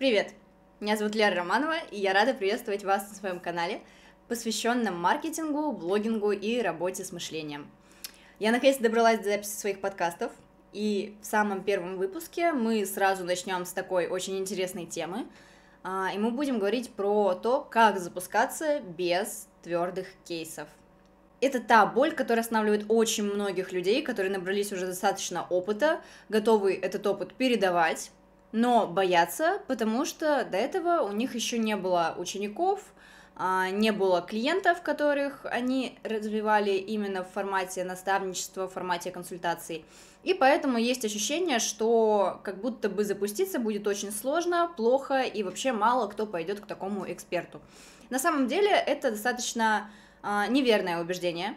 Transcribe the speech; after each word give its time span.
Привет! 0.00 0.32
Меня 0.80 0.96
зовут 0.96 1.14
Лера 1.14 1.34
Романова, 1.34 1.76
и 1.90 2.00
я 2.00 2.14
рада 2.14 2.32
приветствовать 2.32 2.84
вас 2.84 3.06
на 3.10 3.14
своем 3.14 3.38
канале, 3.38 3.82
посвященном 4.28 4.98
маркетингу, 4.98 5.72
блогингу 5.72 6.32
и 6.32 6.62
работе 6.62 7.04
с 7.04 7.12
мышлением. 7.12 7.70
Я 8.38 8.50
наконец 8.50 8.78
добралась 8.78 9.18
до 9.18 9.24
записи 9.24 9.50
своих 9.50 9.82
подкастов, 9.82 10.32
и 10.72 11.18
в 11.20 11.26
самом 11.26 11.62
первом 11.62 11.98
выпуске 11.98 12.52
мы 12.52 12.86
сразу 12.86 13.24
начнем 13.24 13.66
с 13.66 13.74
такой 13.74 14.06
очень 14.06 14.38
интересной 14.38 14.86
темы, 14.86 15.26
а, 15.82 16.10
и 16.14 16.16
мы 16.16 16.30
будем 16.30 16.58
говорить 16.58 16.88
про 16.94 17.34
то, 17.34 17.60
как 17.70 17.98
запускаться 17.98 18.80
без 18.80 19.48
твердых 19.62 20.06
кейсов. 20.24 20.66
Это 21.42 21.60
та 21.60 21.84
боль, 21.84 22.12
которая 22.12 22.42
останавливает 22.42 22.86
очень 22.88 23.24
многих 23.24 23.70
людей, 23.70 24.00
которые 24.00 24.32
набрались 24.32 24.72
уже 24.72 24.86
достаточно 24.86 25.46
опыта, 25.50 26.00
готовы 26.30 26.72
этот 26.72 27.06
опыт 27.06 27.34
передавать, 27.34 28.10
но 28.52 28.86
боятся, 28.86 29.60
потому 29.66 30.04
что 30.04 30.44
до 30.44 30.56
этого 30.56 31.02
у 31.02 31.12
них 31.12 31.34
еще 31.34 31.58
не 31.58 31.76
было 31.76 32.14
учеников, 32.18 32.82
а, 33.36 33.70
не 33.70 33.90
было 33.90 34.20
клиентов, 34.20 34.82
которых 34.82 35.46
они 35.46 35.98
развивали 36.02 36.72
именно 36.72 37.24
в 37.24 37.30
формате 37.30 37.84
наставничества, 37.84 38.68
в 38.68 38.72
формате 38.72 39.10
консультаций. 39.10 39.84
И 40.24 40.34
поэтому 40.34 40.76
есть 40.76 41.04
ощущение, 41.06 41.58
что 41.58 42.40
как 42.44 42.60
будто 42.60 42.90
бы 42.90 43.04
запуститься 43.04 43.58
будет 43.58 43.86
очень 43.86 44.12
сложно, 44.12 44.70
плохо, 44.76 45.22
и 45.22 45.42
вообще 45.42 45.72
мало 45.72 46.08
кто 46.08 46.26
пойдет 46.26 46.60
к 46.60 46.66
такому 46.66 47.10
эксперту. 47.10 47.62
На 48.10 48.18
самом 48.18 48.46
деле 48.46 48.70
это 48.70 49.10
достаточно 49.10 49.90
а, 50.22 50.46
неверное 50.48 51.00
убеждение, 51.00 51.54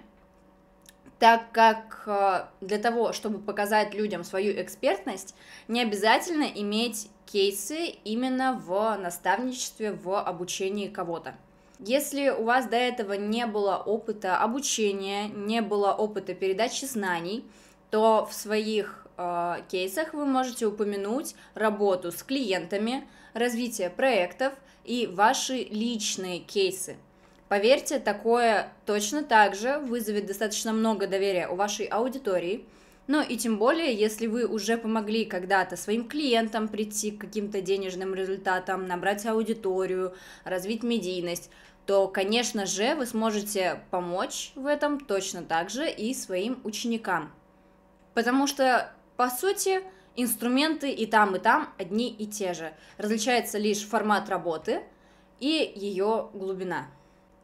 так 1.23 1.54
как 1.54 2.04
а, 2.05 2.50
для 2.59 2.77
того, 2.77 3.13
чтобы 3.13 3.40
показать 3.40 3.94
людям 3.94 4.26
свою 4.26 4.62
экспертность, 4.62 5.36
не 5.70 5.82
обязательно 5.82 6.44
иметь 6.44 7.08
кейсы 7.26 7.86
именно 8.04 8.62
в 8.62 8.98
наставничестве, 8.98 9.94
в 9.94 10.22
обучении 10.22 10.90
кого-то. 10.90 11.34
Если 11.80 12.27
у 12.27 12.43
вас 12.43 12.65
до 12.65 12.76
этого 12.76 13.13
не 13.13 13.46
было 13.46 13.77
опыта 13.77 14.35
обучения, 14.40 15.30
не 15.30 15.62
было 15.62 15.93
опыта 15.93 16.34
передачи 16.34 16.84
знаний, 16.84 17.46
то 17.90 18.27
в 18.30 18.34
своих 18.34 19.08
э, 19.15 19.60
кейсах 19.71 20.13
вы 20.13 20.26
можете 20.26 20.65
упомянуть 20.65 21.35
работу 21.54 22.12
с 22.12 22.21
клиентами, 22.21 23.08
развитие 23.34 23.90
проектов 23.90 24.52
и 24.84 25.08
ваши 25.08 25.63
личные 25.70 26.40
кейсы. 26.40 26.98
Поверьте, 27.54 27.99
такое 27.99 28.73
точно 28.87 29.23
так 29.23 29.54
же 29.54 29.77
вызовет 29.77 30.26
достаточно 30.26 30.73
много 30.73 31.05
доверия 31.05 31.48
у 31.48 31.55
вашей 31.55 31.85
аудитории. 31.85 32.65
Ну 33.05 33.21
и 33.21 33.37
тем 33.37 33.59
более, 33.59 33.93
если 33.93 34.26
вы 34.26 34.48
уже 34.48 34.76
помогли 34.76 35.23
когда-то 35.23 35.77
своим 35.77 36.07
клиентам 36.07 36.68
прийти 36.68 37.12
к 37.12 37.21
каким-то 37.21 37.62
денежным 37.62 38.15
результатам, 38.15 38.87
набрать 38.87 39.27
аудиторию, 39.27 40.15
развить 40.46 40.81
медийность, 40.81 41.51
то, 41.85 42.07
конечно 42.07 42.65
же, 42.65 42.96
вы 42.96 43.05
сможете 43.05 43.84
помочь 43.91 44.51
в 44.55 44.65
этом 44.65 44.99
точно 44.99 45.43
так 45.43 45.70
же 45.70 45.87
и 45.87 46.15
своим 46.15 46.59
ученикам. 46.63 47.31
Потому 48.15 48.48
что, 48.48 48.91
по 49.15 49.29
сути, 49.29 49.81
инструменты 50.15 50.90
и 50.90 51.05
там, 51.05 51.35
и 51.35 51.40
там 51.40 51.70
одни 51.77 52.09
и 52.09 52.26
те 52.26 52.55
же. 52.55 52.74
Различается 52.98 53.59
лишь 53.59 53.85
формат 53.85 54.27
работы 54.27 54.81
и 55.40 55.71
ее 55.76 56.29
глубина. 56.34 56.87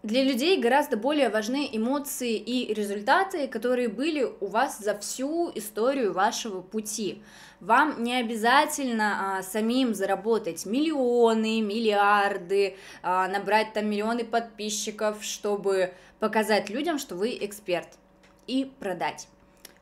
Для 0.01 0.23
людей 0.23 0.57
гораздо 0.61 0.95
более 0.95 1.27
важны 1.27 1.67
эмоции 1.73 2.37
и 2.37 2.73
результаты, 2.73 3.49
которые 3.49 3.89
были 3.89 4.23
у 4.39 4.45
вас 4.45 4.79
за 4.79 4.97
всю 4.97 5.51
историю 5.55 6.13
вашего 6.13 6.61
пути. 6.61 7.21
Вам 7.59 8.01
не 8.01 8.15
обязательно 8.15 9.39
а, 9.39 9.43
самим 9.43 9.93
заработать 9.93 10.65
миллионы, 10.65 11.59
миллиарды, 11.59 12.77
а, 13.03 13.27
набрать 13.27 13.73
там 13.73 13.89
миллионы 13.89 14.23
подписчиков, 14.23 15.21
чтобы 15.21 15.93
показать 16.21 16.69
людям, 16.69 16.97
что 16.97 17.15
вы 17.15 17.37
эксперт 17.41 17.89
и 18.47 18.71
продать. 18.79 19.27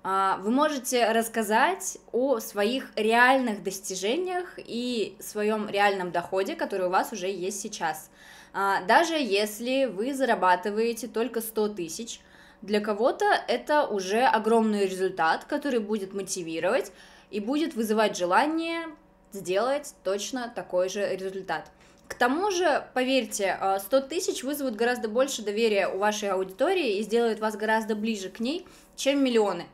А, 0.01 0.38
вы 0.38 0.50
можете 0.50 1.11
рассказать 1.11 2.00
о 2.11 2.39
своих 2.39 2.91
реальных 2.95 3.61
достижениях 3.61 4.57
и 4.57 5.16
своем 5.19 5.69
реальном 5.69 6.11
доходе, 6.11 6.56
который 6.56 6.88
у 6.88 6.89
вас 6.89 7.13
уже 7.13 7.27
есть 7.27 7.61
сейчас. 7.61 8.09
А, 8.53 8.81
даже 8.83 9.13
если 9.13 9.85
вы 9.85 10.13
зарабатываете 10.13 11.07
только 11.07 11.41
100 11.41 11.69
тысяч, 11.69 12.21
для 12.61 12.79
кого-то 12.79 13.25
это 13.47 13.85
уже 13.85 14.23
огромный 14.23 14.85
результат, 14.85 15.45
который 15.45 15.79
будет 15.79 16.13
мотивировать 16.13 16.91
и 17.29 17.39
будет 17.39 17.75
вызывать 17.75 18.17
желание 18.17 18.87
сделать 19.31 19.93
точно 20.03 20.51
такой 20.53 20.89
же 20.89 21.15
результат. 21.15 21.69
К 22.07 22.15
тому 22.15 22.51
же, 22.51 22.87
поверьте, 22.93 23.57
100 23.79 23.97
а, 23.97 24.01
тысяч 24.01 24.43
вызовут 24.43 24.75
гораздо 24.75 25.09
больше 25.09 25.43
доверия 25.43 25.87
у 25.87 25.97
вашей 25.97 26.29
аудитории 26.29 26.97
и 26.97 27.03
сделают 27.03 27.39
вас 27.39 27.55
гораздо 27.57 27.95
ближе 27.95 28.29
к 28.29 28.39
ней, 28.39 28.65
чем 28.95 29.23
миллионы. 29.23 29.65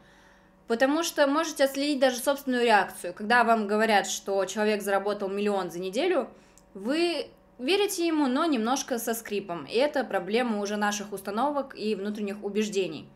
Потому 0.67 1.03
что 1.03 1.28
можете 1.28 1.66
отследить 1.66 2.00
даже 2.00 2.17
собственную 2.17 2.63
реакцию. 2.63 3.13
Когда 3.13 3.44
вам 3.44 3.67
говорят, 3.67 4.07
что 4.07 4.44
человек 4.45 4.81
заработал 4.81 5.29
миллион 5.29 5.69
за 5.69 5.79
неделю, 5.79 6.29
вы 6.73 7.28
Верите 7.59 8.08
ему, 8.08 8.28
но 8.28 8.46
немножко 8.46 8.97
со 8.97 9.14
скрипом, 9.14 9.66
и 9.66 9.75
это 9.75 10.03
проблема 10.03 10.59
уже 10.59 10.75
наших 10.75 11.14
установок 11.14 11.75
и 11.78 11.96
внутренних 11.96 12.44
убеждений. 12.44 13.08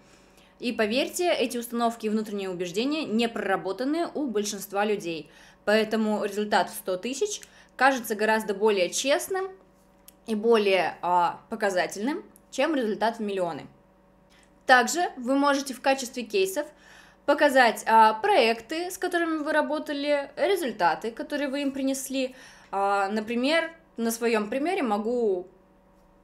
И 0.60 0.72
поверьте, 0.72 1.32
эти 1.32 1.58
установки 1.58 2.06
и 2.06 2.10
внутренние 2.10 2.50
убеждения 2.50 3.06
не 3.06 3.28
проработаны 3.28 4.08
у 4.14 4.28
большинства 4.28 4.86
людей, 4.86 5.30
поэтому 5.66 6.24
результат 6.24 6.70
в 6.70 6.76
100 6.76 6.98
тысяч 6.98 7.42
кажется 7.76 8.16
гораздо 8.16 8.54
более 8.54 8.90
честным 8.90 9.50
и 10.26 10.36
более 10.36 10.98
а, 11.02 11.42
показательным, 11.50 12.24
чем 12.52 12.76
результат 12.76 13.18
в 13.18 13.22
миллионы. 13.22 13.68
Также 14.66 15.12
вы 15.18 15.36
можете 15.36 15.74
в 15.74 15.82
качестве 15.82 16.24
кейсов 16.24 16.68
показать 17.26 17.84
а, 17.86 18.14
проекты, 18.14 18.92
с 18.92 18.98
которыми 18.98 19.38
вы 19.38 19.52
работали, 19.52 20.32
результаты, 20.36 21.12
которые 21.12 21.50
вы 21.50 21.62
им 21.62 21.72
принесли. 21.72 22.36
А, 22.72 23.10
например, 23.10 23.72
на 23.98 24.12
своем 24.12 24.50
примере 24.50 24.84
могу 24.84 25.48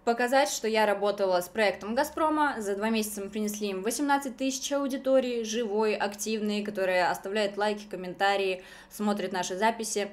показать, 0.05 0.49
что 0.49 0.67
я 0.67 0.85
работала 0.85 1.41
с 1.41 1.47
проектом 1.47 1.95
«Газпрома». 1.95 2.55
За 2.59 2.75
два 2.75 2.89
месяца 2.89 3.21
мы 3.21 3.29
принесли 3.29 3.69
им 3.69 3.81
18 3.81 4.37
тысяч 4.37 4.71
аудитории, 4.71 5.43
живой, 5.43 5.95
активной, 5.95 6.63
которая 6.63 7.09
оставляет 7.09 7.57
лайки, 7.57 7.85
комментарии, 7.89 8.63
смотрит 8.89 9.31
наши 9.31 9.57
записи. 9.57 10.09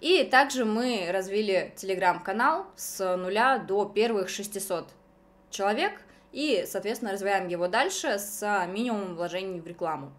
И 0.00 0.24
также 0.24 0.64
мы 0.64 1.08
развили 1.10 1.72
телеграм-канал 1.76 2.66
с 2.76 3.16
нуля 3.16 3.58
до 3.58 3.84
первых 3.86 4.28
600 4.28 4.88
человек 5.50 6.00
и, 6.32 6.64
соответственно, 6.66 7.12
развиваем 7.12 7.48
его 7.48 7.68
дальше 7.68 8.18
с 8.18 8.66
минимумом 8.68 9.14
вложений 9.14 9.60
в 9.60 9.66
рекламу. 9.66 10.12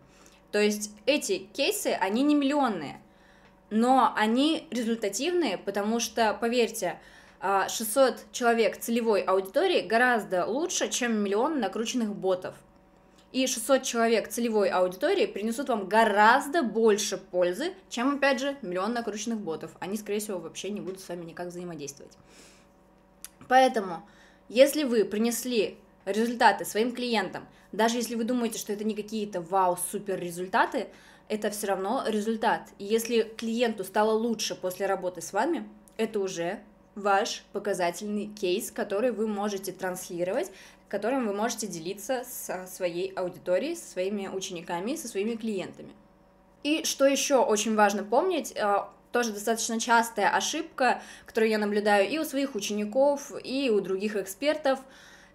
То 0.52 0.60
есть 0.60 0.92
эти 1.06 1.40
кейсы, 1.40 1.88
они 1.88 2.24
не 2.24 2.34
миллионные, 2.34 3.02
но 3.70 4.14
они 4.16 4.68
результативные, 4.72 5.58
потому 5.58 6.00
что, 6.00 6.38
поверьте, 6.40 7.00
600 7.42 8.14
а, 8.14 8.18
человек 8.32 8.78
целевой 8.78 9.22
аудитории 9.22 9.82
гораздо 9.82 10.46
лучше, 10.46 10.90
чем 10.90 11.18
миллион 11.18 11.60
накрученных 11.60 12.16
ботов. 12.16 12.56
И 13.32 13.46
600 13.46 13.84
человек 13.84 14.30
целевой 14.30 14.70
аудитории 14.70 15.26
принесут 15.26 15.70
вам 15.70 15.88
гораздо 15.88 16.64
больше 16.64 17.18
пользы, 17.18 17.74
чем, 17.90 18.16
опять 18.16 18.40
же, 18.40 18.56
миллион 18.62 18.94
накрученных 18.94 19.40
ботов. 19.40 19.72
Они, 19.80 19.98
скорее 19.98 20.20
всего, 20.20 20.40
вообще 20.40 20.70
не 20.70 20.82
будут 20.82 21.02
с 21.02 21.10
вами 21.10 21.26
никак 21.26 21.48
взаимодействовать. 21.48 22.14
Поэтому, 23.48 24.08
если 24.48 24.84
вы 24.84 25.04
принесли 25.04 25.78
результаты 26.06 26.64
своим 26.64 26.94
клиентам, 26.94 27.48
даже 27.72 27.98
если 27.98 28.16
вы 28.16 28.24
думаете, 28.24 28.58
что 28.58 28.72
это 28.72 28.86
не 28.86 28.96
какие-то 28.96 29.42
вау-супер 29.42 30.18
результаты, 30.20 30.88
это 31.30 31.50
все 31.50 31.68
равно 31.68 32.04
результат. 32.08 32.70
Если 32.80 33.24
клиенту 33.24 33.84
стало 33.84 34.12
лучше 34.12 34.56
после 34.56 34.86
работы 34.86 35.22
с 35.22 35.34
вами, 35.34 35.68
это 35.98 36.20
уже 36.20 36.60
ваш 36.96 37.44
показательный 37.54 38.28
кейс, 38.28 38.72
который 38.72 39.12
вы 39.12 39.28
можете 39.28 39.72
транслировать, 39.72 40.52
которым 40.90 41.28
вы 41.28 41.34
можете 41.34 41.68
делиться 41.68 42.24
со 42.26 42.66
своей 42.66 43.12
аудиторией, 43.14 43.76
со 43.76 43.92
своими 43.92 44.28
учениками, 44.28 44.96
со 44.96 45.08
своими 45.08 45.36
клиентами. 45.36 45.92
И 46.64 46.84
что 46.86 47.06
еще 47.06 47.38
очень 47.38 47.76
важно 47.76 48.04
помнить, 48.04 48.54
э, 48.56 48.78
тоже 49.12 49.32
достаточно 49.32 49.80
частая 49.80 50.30
ошибка, 50.30 51.02
которую 51.26 51.50
я 51.50 51.58
наблюдаю 51.58 52.10
и 52.10 52.18
у 52.18 52.24
своих 52.24 52.56
учеников, 52.56 53.32
и 53.44 53.70
у 53.70 53.80
других 53.82 54.16
экспертов– 54.16 54.80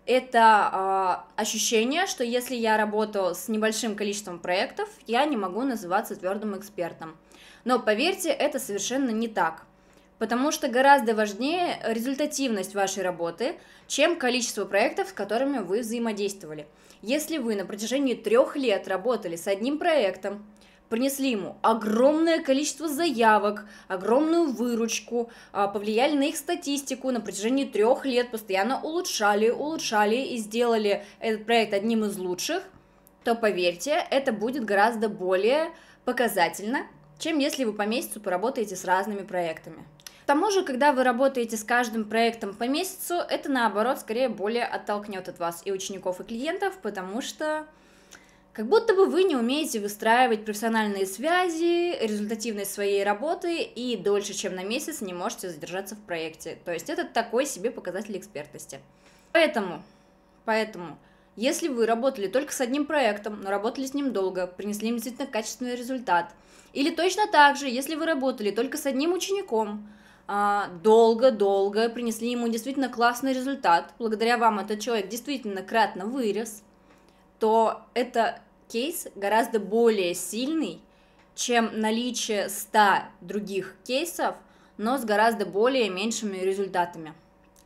это 0.07 1.25
э, 1.37 1.41
ощущение, 1.41 2.07
что 2.07 2.25
если 2.25 2.57
я 2.57 2.77
работаю 2.77 3.35
с 3.35 3.49
небольшим 3.49 3.95
количеством 3.95 4.39
проектов, 4.39 4.89
я 5.07 5.25
не 5.25 5.37
могу 5.37 5.63
называться 5.63 6.17
твердым 6.17 6.59
экспертом. 6.59 7.17
Но 7.65 7.79
поверьте, 7.79 8.31
это 8.31 8.59
совершенно 8.59 9.11
не 9.11 9.29
так. 9.29 9.65
Потому 10.19 10.53
что 10.53 10.69
гораздо 10.69 11.15
важнее 11.15 11.79
результативность 11.85 12.75
вашей 12.75 13.03
работы, 13.03 13.57
чем 13.87 14.17
количество 14.17 14.65
проектов, 14.65 15.09
с 15.09 15.13
которыми 15.13 15.59
вы 15.59 15.81
взаимодействовали. 15.81 16.67
Если 17.01 17.39
вы 17.39 17.57
на 17.57 17.67
протяжении 17.67 18.15
трех 18.15 18.57
лет 18.57 18.87
работали 18.87 19.37
с 19.37 19.49
одним 19.49 19.79
проектом, 19.79 20.47
принесли 20.93 21.31
ему 21.31 21.57
огромное 21.63 22.43
количество 22.43 22.87
заявок, 22.87 23.65
огромную 23.89 24.53
выручку, 24.53 25.31
а, 25.51 25.67
повлияли 25.67 26.15
на 26.15 26.25
их 26.25 26.37
статистику 26.37 27.11
на 27.11 27.23
протяжении 27.23 27.65
трех 27.65 28.05
лет, 28.05 28.31
постоянно 28.31 28.79
улучшали, 28.79 29.49
улучшали 29.49 30.17
и 30.17 30.37
сделали 30.37 31.03
этот 31.19 31.47
проект 31.47 31.73
одним 31.73 32.05
из 32.05 32.19
лучших, 32.19 32.63
то 33.25 33.35
поверьте, 33.35 34.05
это 34.11 34.35
будет 34.35 34.67
гораздо 34.67 35.09
более 35.09 35.71
показательно, 36.05 36.87
чем 37.19 37.39
если 37.39 37.65
вы 37.65 37.73
по 37.73 37.87
месяцу 37.87 38.21
поработаете 38.21 38.77
с 38.77 38.85
разными 38.85 39.23
проектами. 39.23 39.83
К 40.25 40.27
тому 40.27 40.51
же, 40.51 40.63
когда 40.63 40.93
вы 40.93 41.05
работаете 41.05 41.57
с 41.57 41.65
каждым 41.65 42.05
проектом 42.05 42.53
по 42.53 42.65
месяцу, 42.65 43.15
это 43.15 43.51
наоборот 43.51 43.99
скорее 43.99 44.29
более 44.29 44.67
оттолкнет 44.67 45.27
от 45.31 45.39
вас 45.39 45.63
и 45.65 45.73
учеников, 45.73 46.21
и 46.21 46.25
клиентов, 46.25 46.77
потому 46.83 47.23
что 47.23 47.67
как 48.53 48.67
будто 48.67 48.95
бы 48.95 49.07
вы 49.07 49.25
не 49.25 49.35
умеете 49.35 49.81
выстраивать 49.81 50.45
профессиональные 50.45 51.07
связи, 51.07 51.97
результативность 52.05 52.73
своей 52.73 53.03
работы 53.03 53.63
и 53.63 53.97
дольше, 53.97 54.35
чем 54.35 54.55
на 54.55 54.63
месяц 54.63 55.01
не 55.01 55.15
можете 55.15 55.49
задержаться 55.49 55.95
в 55.95 56.01
проекте. 56.01 56.59
То 56.65 56.73
есть 56.73 56.91
это 56.91 57.05
такой 57.05 57.47
себе 57.47 57.71
показатель 57.71 58.17
экспертности. 58.19 58.81
Поэтому, 59.33 59.83
поэтому, 60.45 60.99
если 61.35 61.69
вы 61.69 61.87
работали 61.87 62.27
только 62.27 62.53
с 62.53 62.61
одним 62.61 62.85
проектом, 62.85 63.41
но 63.41 63.49
работали 63.49 63.87
с 63.87 63.95
ним 63.95 64.13
долго, 64.13 64.47
принесли 64.47 64.89
им 64.89 64.97
действительно 64.97 65.27
качественный 65.27 65.75
результат, 65.75 66.35
или 66.75 66.95
точно 66.95 67.27
так 67.27 67.57
же, 67.57 67.69
если 67.69 67.95
вы 67.95 68.05
работали 68.05 68.51
только 68.51 68.77
с 68.77 68.85
одним 68.85 69.15
учеником, 69.15 69.89
долго-долго 70.83 71.89
принесли 71.89 72.31
ему 72.31 72.49
действительно 72.49 72.91
классный 72.91 73.33
результат, 73.33 73.95
благодаря 73.99 74.37
вам 74.37 74.59
этот 74.59 74.81
человек 74.81 75.09
действительно 75.09 75.63
кратно 75.63 76.05
вырос– 76.05 76.63
то 77.43 77.83
это 77.95 78.39
кейс 78.69 79.09
гораздо 79.17 79.59
более 79.59 80.15
сильный, 80.15 80.81
чем 81.35 81.81
наличие 81.81 82.49
100 82.49 82.79
других 83.21 83.75
кейсов, 83.83 84.37
но 84.77 84.97
с 84.97 85.05
гораздо 85.05 85.45
более 85.45 85.91
меньшими 85.91 86.37
результатами. 86.37 87.15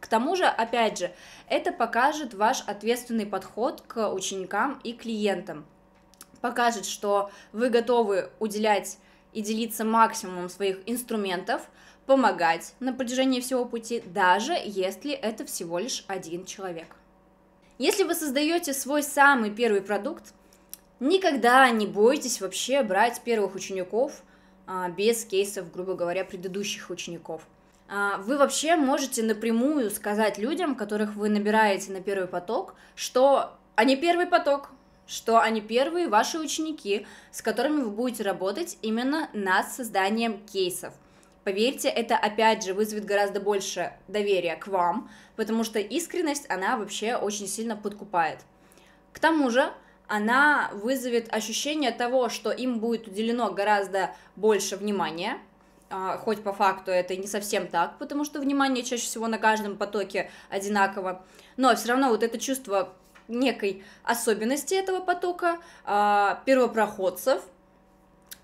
К 0.00 0.06
тому 0.06 0.34
же, 0.34 0.46
опять 0.46 0.96
же, 0.96 1.12
это 1.46 1.72
покажет 1.72 2.32
ваш 2.32 2.62
ответственный 2.66 3.26
подход 3.26 3.82
к 3.86 4.10
ученикам 4.10 4.80
и 4.82 4.94
клиентам. 4.94 5.66
Покажет, 6.40 6.86
что 6.86 7.30
вы 7.52 7.68
готовы 7.68 8.30
уделять 8.38 8.96
и 9.34 9.42
делиться 9.42 9.84
максимумом 9.84 10.48
своих 10.48 10.78
инструментов, 10.86 11.68
помогать 12.06 12.72
на 12.80 12.94
протяжении 12.94 13.40
всего 13.42 13.66
пути, 13.66 14.02
даже 14.06 14.54
если 14.54 15.12
это 15.12 15.44
всего 15.44 15.78
лишь 15.78 16.06
один 16.08 16.46
человек. 16.46 16.96
Если 17.78 18.04
вы 18.04 18.14
создаете 18.14 18.72
свой 18.72 19.02
самый 19.02 19.50
первый 19.50 19.82
продукт, 19.82 20.32
никогда 20.98 21.68
не 21.70 21.86
бойтесь 21.86 22.40
вообще 22.40 22.82
брать 22.82 23.20
первых 23.20 23.54
учеников 23.54 24.22
а, 24.66 24.88
без 24.88 25.26
кейсов, 25.26 25.70
грубо 25.70 25.94
говоря, 25.94 26.24
предыдущих 26.24 26.88
учеников. 26.88 27.46
А, 27.88 28.16
вы 28.18 28.38
вообще 28.38 28.76
можете 28.76 29.22
напрямую 29.22 29.90
сказать 29.90 30.38
людям, 30.38 30.74
которых 30.74 31.16
вы 31.16 31.28
набираете 31.28 31.92
на 31.92 32.00
первый 32.00 32.28
поток, 32.28 32.74
что 32.94 33.52
они 33.74 33.94
первый 33.96 34.26
поток, 34.26 34.70
что 35.06 35.38
они 35.38 35.60
первые 35.60 36.08
ваши 36.08 36.38
ученики, 36.38 37.06
с 37.30 37.42
которыми 37.42 37.82
вы 37.82 37.90
будете 37.90 38.22
работать 38.22 38.78
именно 38.80 39.28
над 39.34 39.68
созданием 39.68 40.38
кейсов– 40.46 40.94
Поверьте, 41.46 41.88
это 41.88 42.16
опять 42.16 42.64
же 42.64 42.74
вызовет 42.74 43.04
гораздо 43.04 43.38
больше 43.38 43.92
доверия 44.08 44.56
к 44.56 44.66
вам, 44.66 45.08
потому 45.36 45.62
что 45.62 45.78
искренность, 45.78 46.44
она 46.50 46.76
вообще 46.76 47.14
очень 47.14 47.46
сильно 47.46 47.76
подкупает. 47.76 48.40
К 49.12 49.20
тому 49.20 49.48
же, 49.50 49.72
она 50.08 50.72
вызовет 50.72 51.32
ощущение 51.32 51.92
того, 51.92 52.30
что 52.30 52.50
им 52.50 52.80
будет 52.80 53.06
уделено 53.06 53.52
гораздо 53.52 54.10
больше 54.34 54.76
внимания, 54.76 55.38
а, 55.88 56.18
хоть 56.18 56.42
по 56.42 56.52
факту 56.52 56.90
это 56.90 57.14
не 57.14 57.28
совсем 57.28 57.68
так, 57.68 57.96
потому 57.98 58.24
что 58.24 58.40
внимание 58.40 58.82
чаще 58.82 59.04
всего 59.04 59.28
на 59.28 59.38
каждом 59.38 59.76
потоке 59.76 60.32
одинаково, 60.50 61.24
но 61.56 61.76
все 61.76 61.90
равно 61.90 62.08
вот 62.08 62.24
это 62.24 62.40
чувство 62.40 62.92
некой 63.28 63.84
особенности 64.02 64.74
этого 64.74 64.98
потока, 64.98 65.58
а, 65.84 66.42
первопроходцев– 66.44 67.40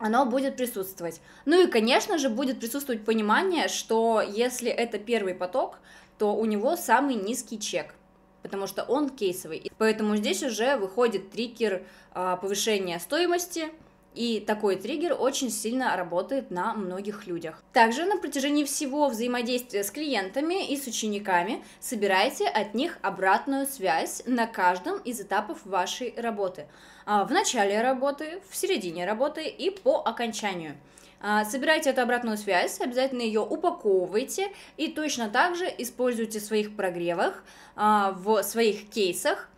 оно 0.02 0.26
будет 0.26 0.56
присутствовать. 0.56 1.20
Ну 1.44 1.62
и, 1.62 1.70
конечно 1.70 2.18
же, 2.18 2.28
будет 2.28 2.58
присутствовать 2.58 3.04
понимание, 3.04 3.68
что 3.68 4.20
если 4.20 4.68
это 4.68 4.98
первый 4.98 5.34
поток, 5.34 5.78
то 6.18 6.34
у 6.34 6.44
него 6.44 6.76
самый 6.76 7.14
низкий 7.14 7.60
чек, 7.60 7.94
потому 8.42 8.66
что 8.66 8.82
он 8.82 9.10
кейсовый. 9.10 9.70
Поэтому 9.78 10.16
здесь 10.16 10.42
уже 10.42 10.76
выходит 10.76 11.30
триггер 11.30 11.84
а, 12.14 12.36
повышения 12.36 12.98
стоимости, 12.98 13.70
и 14.14 14.40
такой 14.40 14.76
триггер 14.76 15.16
очень 15.18 15.50
сильно 15.50 15.96
работает 15.96 16.50
на 16.50 16.74
многих 16.74 17.26
людях. 17.26 17.62
Также 17.72 18.04
на 18.04 18.16
протяжении 18.16 18.64
всего 18.64 19.08
взаимодействия 19.08 19.84
с 19.84 19.90
клиентами 19.90 20.68
и 20.68 20.76
с 20.76 20.86
учениками 20.86 21.64
собирайте 21.80 22.46
от 22.46 22.74
них 22.74 22.98
обратную 23.02 23.66
связь 23.66 24.22
на 24.26 24.46
каждом 24.46 24.98
из 24.98 25.20
этапов 25.20 25.64
вашей 25.64 26.14
работы. 26.16 26.66
А, 27.06 27.24
в 27.24 27.32
начале 27.32 27.80
работы, 27.80 28.40
в 28.50 28.56
середине 28.56 29.06
работы 29.06 29.46
и 29.46 29.70
по 29.70 30.02
окончанию. 30.04 30.76
А, 31.20 31.44
собирайте 31.44 31.90
эту 31.90 32.02
обратную 32.02 32.36
связь, 32.36 32.80
обязательно 32.80 33.22
ее 33.22 33.40
упаковывайте 33.40 34.48
и 34.76 34.88
точно 34.88 35.28
так 35.28 35.56
же 35.56 35.72
используйте 35.78 36.40
в 36.40 36.42
своих 36.42 36.76
прогревах, 36.76 37.44
а, 37.76 38.12
в 38.12 38.42
своих 38.42 38.90
кейсах 38.90 39.48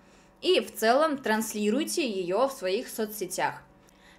и 0.43 0.61
в 0.61 0.75
целом 0.75 1.17
транслируйте 1.17 2.07
ее 2.09 2.49
в 2.49 2.53
своих 2.53 2.89
соцсетях. 2.89 3.63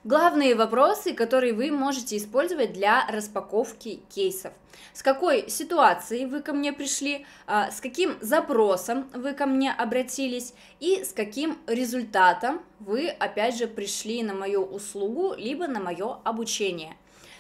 Главные 0.06 0.54
вопросы, 0.54 1.16
которые 1.16 1.54
вы 1.54 1.72
можете 1.72 2.18
использовать 2.18 2.74
для 2.74 3.08
распаковки 3.08 4.02
кейсов. 4.14 4.54
С 4.94 5.02
какой 5.02 5.50
ситуацией 5.50 6.28
вы 6.28 6.44
ко 6.44 6.54
мне 6.54 6.72
пришли, 6.74 7.26
а, 7.48 7.72
с 7.72 7.82
каким 7.82 8.16
запросом 8.22 9.10
вы 9.16 9.34
ко 9.34 9.48
мне 9.48 9.72
обратились 9.72 10.54
и 10.80 11.04
с 11.04 11.12
каким 11.12 11.58
результатом 11.66 12.62
вы, 12.80 13.08
опять 13.08 13.58
же, 13.58 13.66
пришли 13.66 14.22
на 14.22 14.36
мою 14.36 14.62
услугу, 14.62 15.34
либо 15.36 15.66
на 15.66 15.80
мое 15.80 16.20
обучение. 16.24 16.96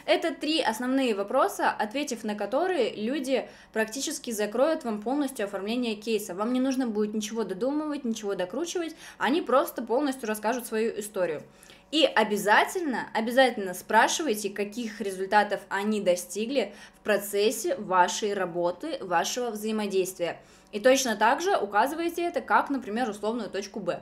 Это 0.07 0.33
три 0.33 0.59
основные 0.59 1.13
вопроса, 1.13 1.69
ответив 1.69 2.23
на 2.23 2.33
которые 2.33 2.95
люди 2.95 3.47
практически 3.73 4.31
закроют 4.31 4.83
вам 4.83 5.03
полностью 5.03 5.45
оформление 5.45 5.93
кейса. 5.93 6.33
Вам 6.33 6.51
не 6.51 6.59
нужно 6.59 6.87
будет 6.87 7.13
ничего 7.13 7.43
додумывать, 7.43 8.05
ничего 8.05 8.33
докручивать, 8.33 8.95
они 9.19 9.43
просто 9.43 9.83
полностью 9.83 10.27
расскажут 10.27 10.65
свою 10.65 10.99
историю. 10.99 11.43
И 11.91 12.03
обязательно, 12.03 13.09
обязательно 13.13 13.73
спрашивайте, 13.73 14.49
каких 14.49 14.99
результатов 15.01 15.61
они 15.69 16.01
достигли 16.01 16.73
в 16.95 16.99
процессе 17.01 17.75
вашей 17.75 18.33
работы, 18.33 18.97
вашего 19.01 19.51
взаимодействия. 19.51 20.39
И 20.71 20.79
точно 20.79 21.15
так 21.15 21.41
же 21.41 21.55
указывайте 21.55 22.23
это 22.23 22.41
как, 22.41 22.69
например, 22.69 23.09
условную 23.09 23.49
точку 23.49 23.79
Б. 23.79 24.01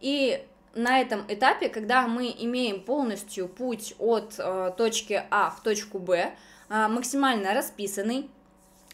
И 0.00 0.44
на 0.74 1.00
этом 1.00 1.24
этапе, 1.28 1.68
когда 1.68 2.06
мы 2.06 2.34
имеем 2.38 2.82
полностью 2.82 3.48
путь 3.48 3.94
от 3.98 4.34
э, 4.38 4.72
точки 4.76 5.24
А 5.30 5.50
в 5.50 5.62
точку 5.62 5.98
Б, 5.98 6.34
э, 6.68 6.88
максимально 6.88 7.54
расписанный, 7.54 8.28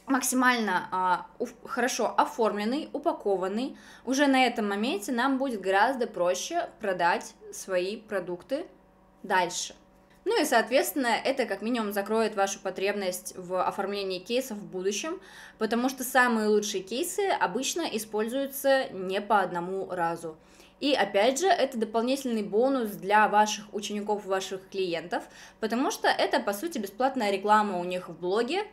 максимально 0.07 0.89
а, 0.91 1.27
уф, 1.39 1.55
хорошо 1.65 2.15
оформленный, 2.17 2.89
упакованный, 2.93 3.77
уже 4.05 4.27
на 4.27 4.47
этом 4.47 4.69
моменте 4.69 5.13
нам 5.13 5.39
будет 5.39 5.61
гораздо 5.61 6.07
проще 6.07 6.69
продать 6.81 7.35
свои 7.53 7.97
продукты 7.97 8.67
дальше. 9.23 9.75
Ну 10.25 10.41
и, 10.41 10.45
соответственно, 10.45 11.09
это 11.09 11.45
как 11.45 11.61
минимум 11.61 11.93
закроет 11.93 12.35
вашу 12.35 12.59
потребность 12.59 13.35
в 13.37 13.63
оформлении 13.63 14.19
кейсов 14.19 14.57
в 14.57 14.67
будущем, 14.67 15.21
потому 15.59 15.91
что 15.91 16.03
самые 16.03 16.49
лучшие 16.49 16.83
кейсы 16.83 17.29
обычно 17.29 17.83
используются 17.83 18.89
не 18.91 19.21
по 19.21 19.41
одному 19.41 19.91
разу. 19.91 20.37
И 20.81 20.93
опять 20.95 21.41
же, 21.41 21.47
это 21.47 21.79
дополнительный 21.79 22.43
бонус 22.43 22.91
для 22.91 23.29
ваших 23.29 23.73
учеников, 23.73 24.25
ваших 24.25 24.69
клиентов, 24.71 25.25
потому 25.61 25.91
что 25.91 26.09
это, 26.09 26.41
по 26.41 26.53
сути, 26.53 26.79
бесплатная 26.79 27.31
реклама 27.31 27.79
у 27.79 27.85
них 27.85 28.09
в 28.09 28.19
блоге, 28.19 28.65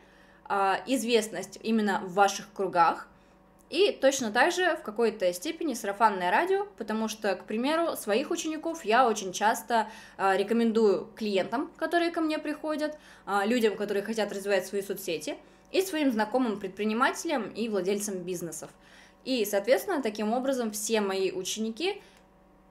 известность 0.88 1.60
именно 1.64 2.02
в 2.04 2.14
ваших 2.14 2.52
кругах, 2.54 3.08
и 3.72 3.98
точно 4.02 4.32
так 4.32 4.52
же 4.52 4.76
в 4.76 4.82
какой-то 4.82 5.32
степени 5.32 5.76
сарафанное 5.76 6.30
радио, 6.30 6.68
потому 6.78 7.08
что, 7.08 7.36
к 7.36 7.46
примеру, 7.46 7.96
своих 7.96 8.30
учеников 8.30 8.84
я 8.84 9.08
очень 9.08 9.32
часто 9.32 9.88
э, 10.18 10.36
рекомендую 10.36 11.08
клиентам, 11.16 11.72
которые 11.78 12.12
ко 12.12 12.20
мне 12.20 12.38
приходят, 12.38 12.98
э, 13.26 13.46
людям, 13.46 13.78
которые 13.78 14.04
хотят 14.04 14.30
развивать 14.34 14.68
свои 14.68 14.82
соцсети, 14.82 15.38
и 15.72 15.82
своим 15.82 16.12
знакомым 16.12 16.60
предпринимателям 16.60 17.50
и 17.50 17.70
владельцам 17.70 18.18
бизнесов. 18.24 18.70
И, 19.24 19.46
соответственно, 19.46 20.02
таким 20.02 20.34
образом 20.34 20.72
все 20.72 21.00
мои 21.00 21.32
ученики 21.32 22.02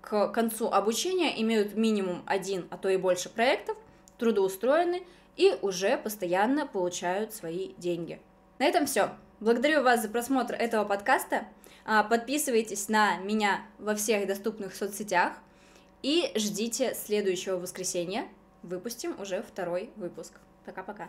к 0.03 0.29
концу 0.29 0.69
обучения 0.69 1.41
имеют 1.41 1.77
минимум 1.77 2.23
один, 2.27 2.67
а 2.69 2.77
то 2.77 2.91
и 2.91 2.99
больше 2.99 3.31
проектов, 3.31 3.79
трудоустроены 4.19 5.03
и 5.37 5.57
уже 5.63 5.97
постоянно 5.97 6.67
получают 6.67 7.33
свои 7.33 7.73
деньги. 7.79 8.21
На 8.59 8.65
этом 8.65 8.87
все. 8.87 9.11
Благодарю 9.41 9.83
вас 9.83 10.03
за 10.03 10.09
просмотр 10.09 10.55
этого 10.55 10.85
подкаста. 10.85 11.47
А, 11.85 12.05
подписывайтесь 12.05 12.89
на 12.89 13.17
меня 13.19 13.63
во 13.79 13.95
всех 13.95 14.27
доступных 14.27 14.75
соцсетях. 14.75 15.33
И 16.03 16.31
ждите 16.37 16.95
следующего 16.95 17.57
воскресенья. 17.57 18.29
Выпустим 18.63 19.19
уже 19.21 19.43
второй 19.43 19.91
выпуск. 19.97 20.35
Пока-пока. 20.67 21.09